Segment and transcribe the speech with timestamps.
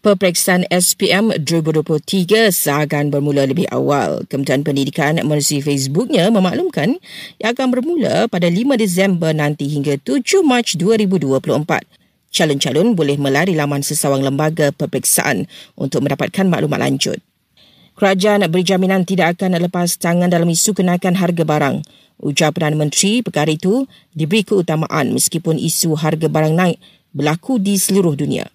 [0.00, 4.24] Peperiksaan SPM 2023 seakan bermula lebih awal.
[4.32, 6.96] Kementerian Pendidikan melalui Facebooknya memaklumkan
[7.36, 11.84] ia akan bermula pada 5 Disember nanti hingga 7 Mac 2024.
[12.32, 15.44] Calon-calon boleh melari laman sesawang lembaga peperiksaan
[15.76, 17.20] untuk mendapatkan maklumat lanjut.
[17.92, 21.84] Kerajaan beri jaminan tidak akan lepas tangan dalam isu kenaikan harga barang.
[22.24, 23.84] Ujar Perdana Menteri perkara itu
[24.16, 26.80] diberi keutamaan meskipun isu harga barang naik
[27.12, 28.48] berlaku di seluruh dunia.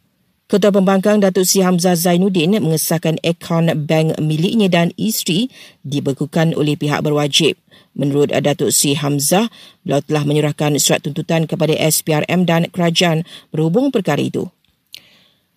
[0.45, 5.49] Ketua Pembangkang Datuk Sri Hamzah Zainuddin mengesahkan akaun bank miliknya dan isteri
[5.81, 7.57] dibekukan oleh pihak berwajib.
[7.97, 9.49] Menurut Datuk Sri Hamzah,
[9.81, 14.45] beliau telah menyerahkan surat tuntutan kepada SPRM dan kerajaan berhubung perkara itu.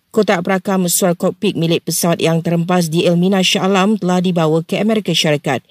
[0.09, 4.81] Kotak perakam suara kokpit milik pesawat yang terempas di Elmina Shah Alam telah dibawa ke
[4.81, 5.61] Amerika Syarikat.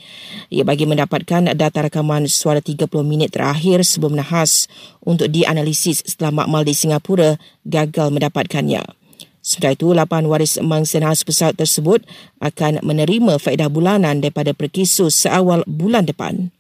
[0.47, 4.71] Ia bagi mendapatkan data rakaman suara 30 minit terakhir sebelum nahas
[5.03, 7.35] untuk dianalisis setelah makmal di Singapura
[7.67, 8.98] gagal mendapatkannya.
[9.39, 12.05] Sementara itu, lapan waris mangsa nahas pesawat tersebut
[12.43, 16.51] akan menerima faedah bulanan daripada perkisus seawal bulan depan.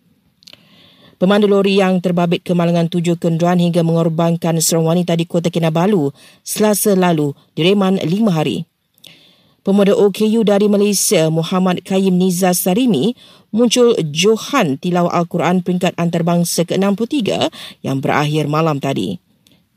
[1.18, 6.14] Pemandu lori yang terbabit kemalangan tujuh kenderaan hingga mengorbankan seorang wanita di Kota Kinabalu
[6.46, 8.62] selasa lalu direman lima hari.
[9.66, 13.18] Pemuda OKU dari Malaysia, Muhammad Kaim Nizar Sarimi,
[13.50, 17.50] muncul Johan Tilawah Al-Quran peringkat antarabangsa ke-63
[17.82, 19.18] yang berakhir malam tadi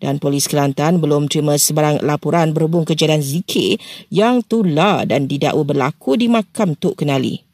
[0.02, 3.77] dan polis Kelantan belum terima sebarang laporan berhubung kejadian zikir
[4.09, 7.50] yang tular dan didakwa berlaku di makam Tok Kenali.